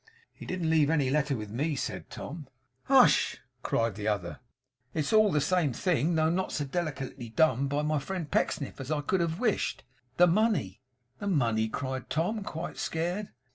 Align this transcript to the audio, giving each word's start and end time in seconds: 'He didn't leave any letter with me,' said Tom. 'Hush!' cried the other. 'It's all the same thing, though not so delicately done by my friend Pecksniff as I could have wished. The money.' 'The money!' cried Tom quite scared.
'He 0.33 0.47
didn't 0.47 0.71
leave 0.71 0.89
any 0.89 1.11
letter 1.11 1.35
with 1.37 1.51
me,' 1.51 1.75
said 1.75 2.09
Tom. 2.09 2.47
'Hush!' 2.85 3.37
cried 3.61 3.93
the 3.93 4.07
other. 4.07 4.39
'It's 4.95 5.13
all 5.13 5.31
the 5.31 5.39
same 5.39 5.73
thing, 5.73 6.15
though 6.15 6.31
not 6.31 6.51
so 6.51 6.65
delicately 6.65 7.29
done 7.29 7.67
by 7.67 7.83
my 7.83 7.99
friend 7.99 8.31
Pecksniff 8.31 8.81
as 8.81 8.89
I 8.89 9.01
could 9.01 9.21
have 9.21 9.39
wished. 9.39 9.83
The 10.17 10.25
money.' 10.25 10.81
'The 11.19 11.27
money!' 11.27 11.69
cried 11.69 12.09
Tom 12.09 12.41
quite 12.43 12.79
scared. 12.79 13.29